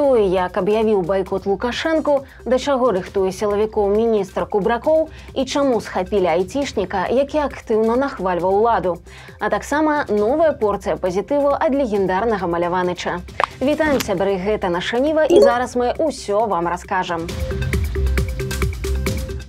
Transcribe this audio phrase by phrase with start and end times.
[0.00, 6.40] хто і як аб'явіў байкот лукашэнку да чаго рыхтуе сілавікоў міністр кубракоў і чаму схапілі
[6.40, 8.96] айцішніка які актыўна нахвальваў уладу.
[9.40, 13.20] А таксама новая порцыя пазітыву ад легендарнага маляваныча.
[13.60, 17.28] Вітаем сябры гэта наша ніва і зараз мы ўсё вам раскажам.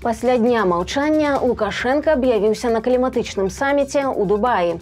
[0.04, 4.76] Пасля дня маўчання лукашенко аб'явіўся на кліматычным саміце ў дубаі.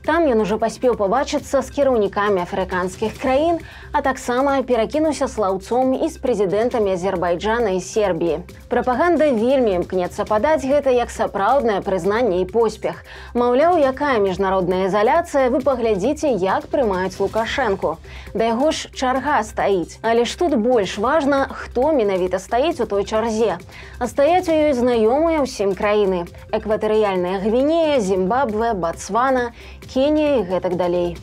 [0.00, 3.60] Там ён ужо паспеў пабачыцца з кіраўнікамі афрыканскіх краін,
[3.92, 8.40] а таксама перакінуўся слаўцом і з прэзідэнтамі Азербайджана і Сербіі.
[8.70, 13.02] Прапаганда вельмі імкнецца падаць гэта як сапраўднае прызнанне і поспех.
[13.34, 17.96] Маўляў, якая міжнародная ізаляцыя вы паглядзіце, як прымаюць лукашэнку.
[18.34, 19.98] Да яго ж чарга стаіць.
[20.02, 23.58] Але ж тут больш важна, хто менавіта стаіць у той чарзе.
[23.98, 26.30] А стаяць у ёй знаёмыя ўсім краіны.
[26.54, 29.50] Экватарыяльная гвінея, Зімбабве, Бацвана,
[29.90, 31.18] Кенія і гэтак далей.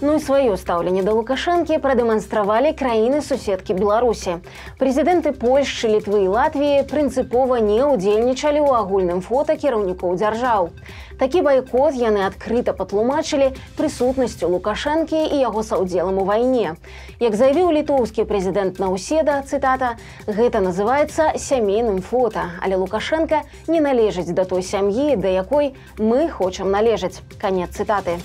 [0.00, 4.36] Ну і сваё стаўленне да лукашэнкі прадэманстравалі краіны суседкі беларусі.
[4.78, 10.70] Прэзідэнты польшчы літвы і латвіі прынцыпова не ўдзельнічалі ў агульным фота кіраўнікоў дзяржаў.
[11.18, 16.78] Такі байкот яны адкрыта патлумачылі прысутнасцю лукашэнкі і яго саўдзелам у вайне.
[17.18, 19.98] Як заявіў літоўскі прэзідэнт науседа цытата
[20.30, 26.70] гэта называется сямейным фота але лукашенко не належыць да той сям'і да якой мы хочам
[26.70, 28.22] належаць канец цытаты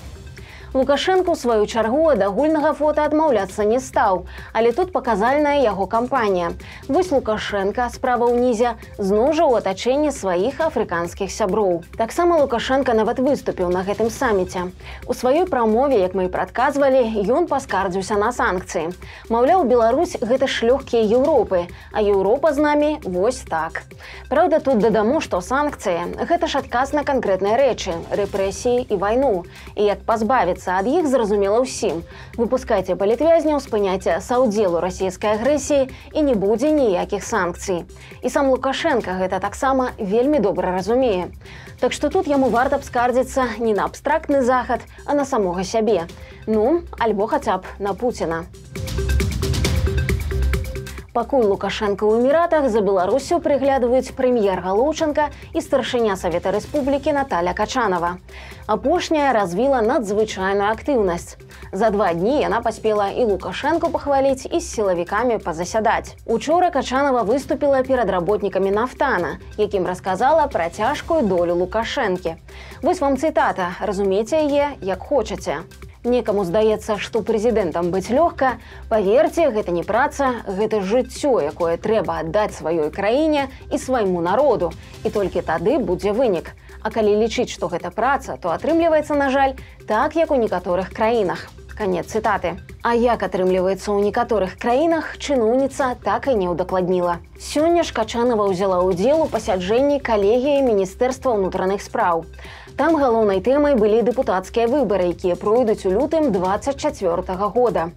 [0.74, 6.48] Лукашенко сваю чаргу ад агульнага фота адмаўляцца не стаў, але тут паказальная яго кампанія.
[6.88, 11.86] Вось Лукашенко справа ўнізе зноў жа ў атачэнні сваіх афрыканскіх сяброў.
[11.94, 14.74] Таксама Лукашенко нават выступіў на гэтым саміце.
[15.06, 18.90] У сваёй прамове, як мы і прадказвалі, ён паскардзіўся на санкцыі.
[19.30, 23.86] Маўляў, Беларусь гэта ж лёгкія Еўропы, а Еўропа з намі вось так.
[24.26, 29.46] Праўда, тут дадаму, што санкцыі гэта ж адказ на канкрэтныя рэчы, рэпрэсіі і вайну.
[29.78, 32.00] І як пазбавіцца ад іх зразумела ўсім.
[32.36, 37.84] Выпускайце палітвязняў спыняйце саўдзелу расійскай агрэсіі і не будзе ніякіх санкцый.
[38.22, 41.28] І сам Лукашенко гэта таксама вельмі добра разумее.
[41.80, 46.06] Так што тут яму варта б скардзіцца не на абстрактны захад, а на самога сябе.
[46.46, 48.44] Ну, альбо хаця б на Пуціна.
[51.14, 58.18] Пакуль Лукашенко ў эміратах за Беларусю прыглядваюць прэм'ер Галоўчынка і старшыня Савета Рэспублікі Наталя Качанова.
[58.66, 61.38] Апошняя развіла надзвычайную актыўнасць.
[61.70, 66.18] За два дні яна паспела і Лукашенко пахваліць і з сілавікамі пазасядаць.
[66.26, 72.34] Учора Качанова выступіла перад работнікамі нафтана, якім расказала пра цяжкую долю Лукашэнкі.
[72.82, 75.62] Вось вам цытата, разумеце яе, як хочаце.
[76.04, 78.60] Некаму здаецца, што прэзідэнтам быць лёгка,
[78.90, 84.70] паверце, гэта не праца, гэта жыццё, якое трэба аддаць сваёй краіне і свайму народу.
[85.00, 86.52] І толькі тады будзе вынік.
[86.84, 89.56] А калі лічыць, што гэта праца, то атрымліваецца, на жаль,
[89.88, 91.48] так як у некаторых краінах.
[91.74, 92.54] Канец цытаты.
[92.86, 97.18] А як атрымліваецца ў некаторых краінах, чыноўніца так і не ўдакладніла.
[97.34, 102.22] Сёння ж Качанова ўзяла ўдзел у пасяджэнні калегіі міністэрства ўнутраных спраў.
[102.78, 107.90] Там галоўнай тэмай былі дэпутацкія выбары, якія пройдуць у лютым 24 -го года.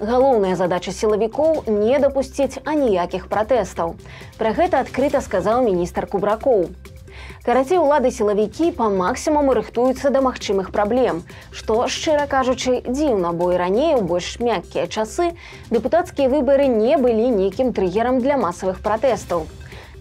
[0.00, 3.96] Галоўная задача сілавікоў не дапусціць аніякіх пратэстаў.
[4.38, 6.68] Пра гэта адкрыта сказаў міністр кубракоў.
[7.46, 11.22] Карацей улады сілавікі па максімуму рыхтуюцца да магчымых праблем,
[11.52, 15.30] што шчыра кажучы дзіўна, бо і раней у больш мяккія часы
[15.70, 19.46] дэпутацкія выбары не былі нейкім трыгерам для масавых пратэстаў.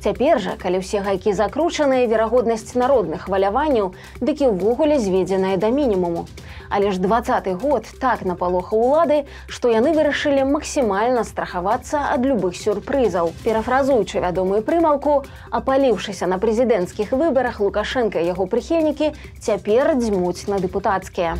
[0.07, 3.89] Цяпер жа, калі ўсе гайкі закручаныя верагоднасць народных хваляванняў,
[4.23, 6.23] дык і ўвогуле зведзеная да мінімуму.
[6.71, 13.35] Але ж двадцаты год так напалоха ўлады, што яны вырашылі максімальна страхавацца ад любых сюрпрызаў.
[13.43, 19.11] Перафразуючы вядомую прымаўку, апаліўшыся на прэзідэнцкіх выбарах Лукашенко яго прыхільнікі
[19.43, 21.35] цяпер дзьмуць на дэпутацкія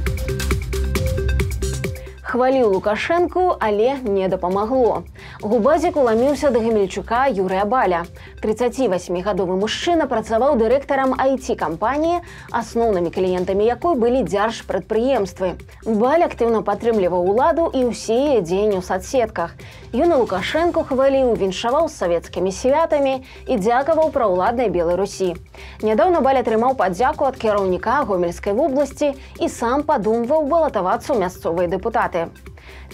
[2.28, 5.04] хваліў лукашэнку але не дапамагло
[5.42, 8.06] губазік уламіўся да гамельчука юрыя баля.
[8.42, 15.54] 38гадовы мужчына працаваў дырэктарам айти кампаніі асноўнымі кліентамі якой былі дзярж прадпрыемствы
[15.86, 19.54] баль актыўна падтрымліваў уладу і ўсе дзеянні ў соцсетках
[19.94, 25.34] ён лукашэнку хваліў віншаваў з савецкімі святамі і дзякаваў пра ўладнай белай русі
[25.86, 32.30] нядаўна баль атрымаў падзяку ад кіраўніка гомельскай вобласці і сам падумваў балатавацца ў мясцовыя дэпутаты.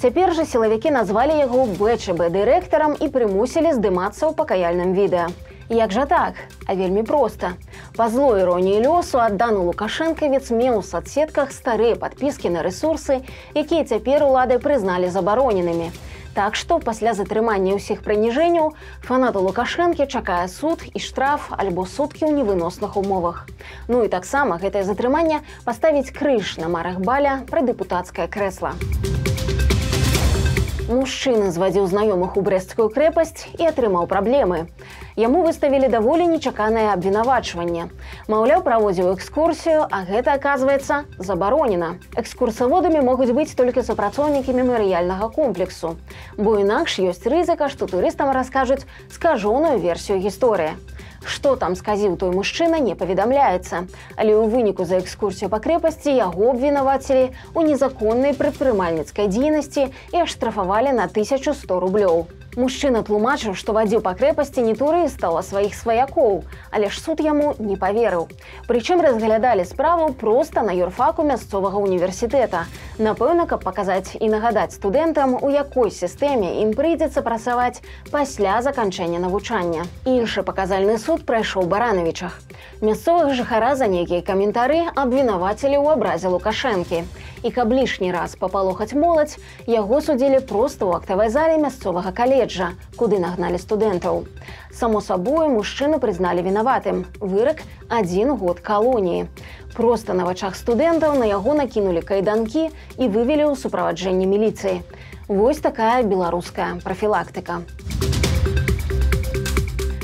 [0.01, 5.29] Цяпер жа сілавікі назвалі яго БЧБ дырэктарам і прымусілі здымацца ў пакаяльным відэа.
[5.69, 6.35] Як жа так,
[6.67, 7.53] а вельмі проста.
[7.95, 13.23] Па злой іроніі лёсу аддану лукашэнкавец меў у соцсетках старыя падпіскі на рэсурсы,
[13.55, 15.89] якія цяпер улады прызналі забароненымі.
[16.33, 18.73] Так што пасля затрымання ўсіх прыніжэнняў
[19.05, 23.45] фанату лукашэнкі чакае суд і штраф альбо суткі ў невыносных умовах.
[23.87, 28.73] Ну і таксама гэтае затрыманне паставіць крыж на марах баля пра дэпутацкае крэсла.
[30.83, 34.67] Мужчына звадзіў знаёмых у брэсцкую крэпасць і атрымаў праблемы.
[35.15, 37.87] Яму выставілі даволі нечаканае абвінавачванне.
[38.27, 42.03] Маўляў, праводзіў экскурсію, а гэта аказваецца забаронена.
[42.19, 45.95] Экскурсаводамі могуць быць толькі супрацоўнікі мемарыяльнага комплексу.
[46.35, 50.75] Бо інакш ёсць рызыка, што турыстам раскажуць скажоную версію гісторыі.
[51.23, 53.87] Што там сказіў той мужчына не паведамляецца.
[54.15, 60.91] Але ў выніку за экскурсію па крэпасці яго абвінавацілі ў незаконнай прадпрымальніцкай дзейнасці і аштрафавалі
[60.99, 62.27] на 1100 рублёў.
[62.53, 67.55] Мужчына тлумачыў, што вадзіў па крэпасці не турыстаў, а сваіх сваякоў, але ж суд яму
[67.57, 68.29] не паверыў.
[68.69, 72.69] Прычым разглядалі справу проста на юрфаку мясцовага універсітэта.
[73.01, 77.81] Напэўна, каб паказаць і нагадаць студэнтам, у якой сістэме ім прыйдзецца працаваць
[78.13, 79.89] пасля заканчэння навучання.
[80.05, 82.37] Іншы паказальны суд прайшоў баранавічах.
[82.85, 87.01] Мясцовых жыхара за нейкія каментары абвінавацілі ў абразе лукашэнкі
[87.43, 89.37] і каб лішні раз папалохаць моладзь
[89.67, 94.23] яго судзілі проста ў актавай зале мясцовага каледжа куды нагналі студэнтаў.
[94.71, 97.05] Само сабою мужчыну прызналі вінаватым.
[97.19, 97.61] Вырак
[97.91, 99.27] адзін год калоніі.
[99.75, 104.81] Просто на вачах студэнтаў на яго накінулі кайданкі і вывелі ў суправаджэнні міліцыі.
[105.27, 107.61] Вось такая беларуская прафілактыка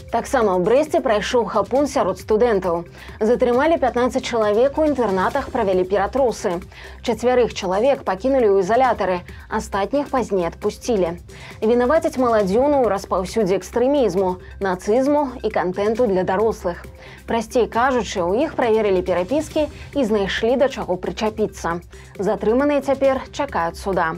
[0.09, 2.81] Таксама ў брэсце прайшоў хапун сярод студэнтаў.
[3.21, 6.57] Затрымалі 15 чалавек у інтэрнатах правялі ператрусы.
[7.05, 9.21] Чацвярых чалавек пакінулі ў ізалятары,
[9.53, 11.21] астатніх пазней адпусцілі.
[11.61, 16.81] Вінавацяць маладзёну ў распаўсюдзе экстрэмізму, нацызму і кантэнту для дарослых.
[17.29, 21.85] Прасцей кажучы, у іх праверылі перапіскі і знайшлі да чаго прычапіцца.
[22.17, 24.17] Затрыманыя цяпер чакаюць суда.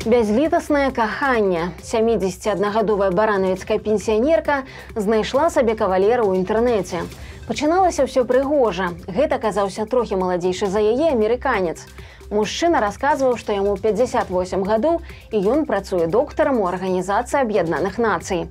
[0.00, 4.62] Бязлітаснае каханне 71гадовая баранавіцкая пенсіянерка
[4.96, 7.04] знайшла сабе кавалера ў інтэрнэце.
[7.44, 8.96] Пачыналася ўсё прыгожа.
[9.04, 11.84] Гэта казаўся трохі маладзейшы за яе амерыканец.
[12.32, 15.04] Мужчына расказваў, што яму 58 гадоў
[15.36, 18.48] і ён працуе доктарам у арганізацыі аб'яднаных нацый.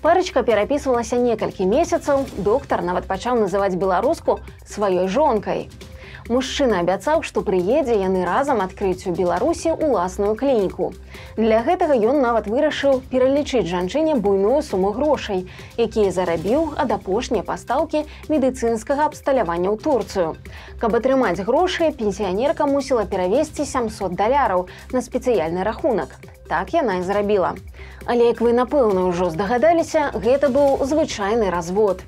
[0.00, 5.68] Парачка перапісвалася некалькі месяцаў, доктар нават пачаў называць беларуску сваёй жонкай.
[6.26, 10.88] Мужчына абяцаў, што прыедзе яны разам адкрыць у Беларусі уласную клініку.
[11.36, 15.44] Для гэтага ён нават вырашыў пералічыць жанчыне буйную суму грошай,
[15.78, 18.02] якія зарабіў ад апошняй пастаўкі
[18.32, 20.34] медыцынскага абсталявання ў Турцыю.
[20.82, 26.18] Каб атрымаць грошы, пенсіянерка мусіла перавесці 700 даляраў на спецыяльны рахунак.
[26.50, 27.54] Так яна і зрабіла.
[28.06, 32.02] Але як вы напэўна ўжо здагадаліся, гэта быў звычайны развод.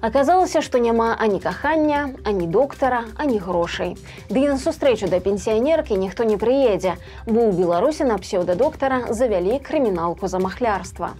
[0.00, 3.96] Аказалася, што няма ані кахання, ані доктара, ані грошай.
[4.30, 9.56] Ды і на сустрэчу да пенсіянеркі ніхто не прыедзе, бо ў Беларусі на псеўдадоктара завялі
[9.58, 11.16] крыміналку за махлярства.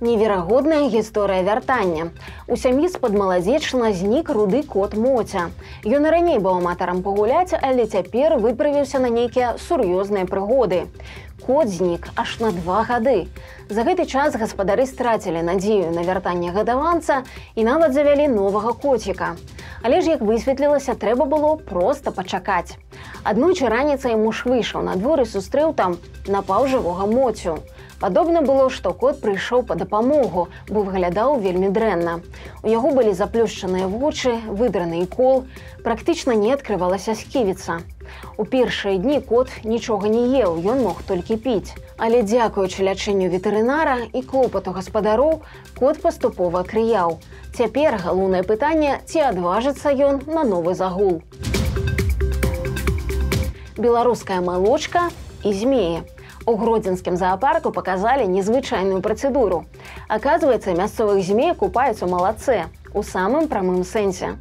[0.00, 2.10] Неверагодная гісторыя вяртання.
[2.46, 5.50] У сям'і з-пад маладзечна знік руды кот моця.
[5.82, 10.86] Ён раней быў аматарам пагуляць, але цяпер выправіўся на нейкія сур'ёзныя прыгоды
[11.48, 13.26] кот знік аж на два гады.
[13.68, 17.22] За гэты час гаспадары страцілі надзею на вяртанне гадаванца
[17.54, 19.34] і нават завялі новага коціка.
[19.82, 22.76] Але ж як высветлілася, трэба было проста пачакаць.
[23.24, 25.96] Аднойчы раніцай муж выйшаў на двор і сустрэў там
[26.26, 27.58] напаў жывога моцю.
[28.00, 32.20] Падобна было, што кот прыйшоў па дапамогу, бо выглядаў вельмі дрэнна.
[32.62, 35.46] У яго былі заплюшчаныя вочы, выдраны кол,
[35.82, 37.80] практычна не адкрывалася сківіца.
[38.38, 41.74] У першыя дні кот нічога не еў, ён мог толькі піць.
[41.98, 45.42] Але дзякуючы лячэнню ветэрынара і клопату гаспадароў,
[45.78, 47.18] кот паступова крыяў.
[47.58, 51.18] Цяпер галоўнае пытанне, ці адважыцца ён на новы загул.
[53.74, 55.10] Беларуская малочка
[55.42, 56.06] і змея.
[56.48, 59.66] У гродзенскім зоапарку показалі незвычайную працэдуру.
[60.08, 64.32] Аказваецца, мясцовых змей купаюць у малацэ у самым прамым сэнсе.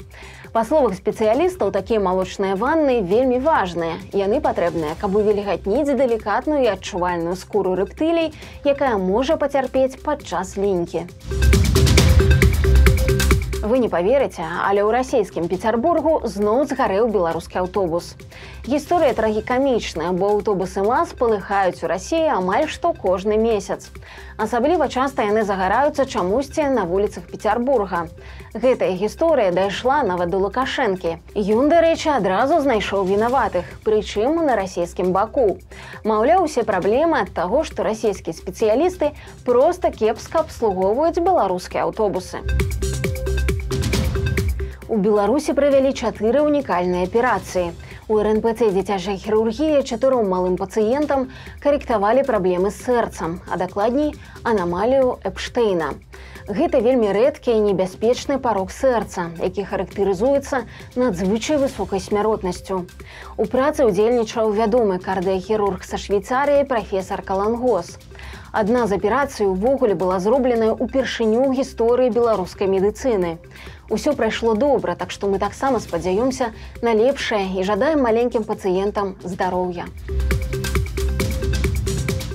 [0.55, 3.99] Па словах спецыялістаў такія малочныя ванны вельмі важныя.
[4.15, 8.31] Яны патрэбныя, каб увелігатніць далікатную і адчувальную скуру рэптылей,
[8.63, 11.03] якая можа пацярпець падчас лінькі.
[13.67, 18.13] Вы не поверыце, але ў расійскім петербургу зноў згарэў беларускі аўтобус.
[18.63, 23.91] Гісторыя трагікамічная, бо аўтобусы мас палыхаюць у рассіі амаль што кожны месяц.
[24.39, 28.07] Асабліва часта яны загараюцца чамусьці на вуліцах Петербурга.
[28.55, 31.19] Гэтая гісторыя дайшла нават да лукашэнкі.
[31.35, 35.59] Ён, дарэчы, адразу знайшоў вінаватых, прычым на расійскім баку.
[36.07, 39.11] Маўляў, усе праблемы ад таго, што расійскія спецыялісты
[39.43, 42.45] проста кепска абслугоўваюць беларускія аўтобусы.
[44.87, 47.73] У Беларусі правялі чатыры унікальныя аперацыі.
[48.07, 51.27] У РНПЦ дзіцячай хірургіі чатыром малым пацыентам
[51.59, 54.15] карэктавалі праблемы з сэрцам, а дакладней
[54.47, 55.91] анамалію Эпштейна.
[56.47, 60.63] Гэта вельмі рэдкі і небяспечны парог сэрца, які характарызуецца
[60.95, 62.87] надзвычай высокай смяротнасцю.
[63.35, 67.99] У працы ўдзельнічаў вядомы кардыяхірург са швейцарыяй прафесор Калангос.
[68.57, 73.37] Адна з аперацый увогуле была зробленая ўпершыню ў гісторыі беларускай медыцыны.
[73.93, 76.47] Усё прайшло добра, так што мы таксама спадзяёмся
[76.81, 79.85] на лепшае і жадаем маленькім пацыентам здароўя.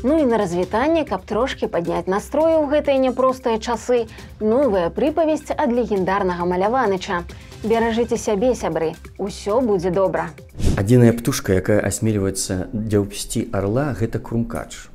[0.07, 4.07] Ну і на развітанне, каб трошкі падняць настрою ў гэтыя няпростыя часы,
[4.38, 7.26] новая прыпавесць ад легендарнага маляваныча.
[7.67, 10.31] Беражыце сябе сябры, усё будзе добра.
[10.79, 14.92] Адзіная птушка, якая асмельваецца дзяўпсці арла, гэта крумкач.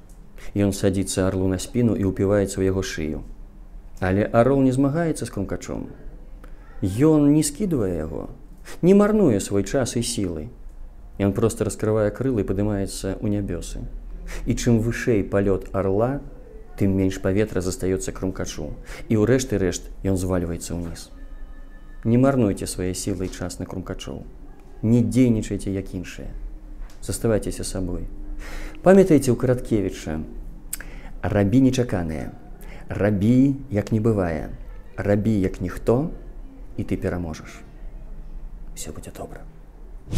[0.56, 3.24] Ён садзіцца арлу на спіну і ўпіваецца ў яго шыю.
[4.00, 5.90] Але арол не змагаецца з крумкачом.
[6.82, 8.30] Ён не скідвае яго,
[8.82, 10.48] не марнуе свой час і сілы.
[11.18, 13.90] Ён проста раскрывае крылы і падымаецца ў нябёсы.
[14.46, 16.22] І чым вышэй палёт арла,
[16.78, 18.78] тым менш паветра застаецца крумкачу.
[19.10, 21.10] І ў рэшты рэшт ён звальваецца ўніз.
[22.06, 24.22] Не марнуйце свае сілы і час на крумкачоў.
[24.86, 26.30] Не дзейнічайце як іншыя.
[27.02, 28.06] Заставайцеся сабой.
[28.88, 30.14] Памятайце ў караткевіча,
[31.20, 32.32] рабі нечаканыя,
[32.88, 34.48] рабі, як не бывае,
[34.96, 35.96] рабі як ніхто
[36.80, 37.58] і ты пераможаш.
[38.80, 39.44] Все будзе добра.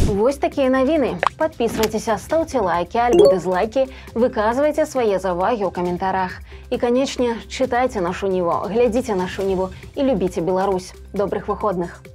[0.06, 1.18] Вось такія навіны.
[1.42, 6.38] Падпісвайцеся, стаўце лайкі, альбо дызлайкі, выказвайце свае завагі ў каментарах.
[6.70, 10.94] І, канечне, чытайце нашу ніво, глядзіце нашу ніву і любіце Беларусь.
[11.18, 12.06] Добрых выходных.